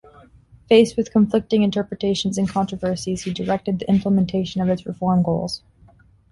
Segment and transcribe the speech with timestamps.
[0.67, 5.61] Faced with conflicting interpretations and controversies, he directed the implementation of its reform goals.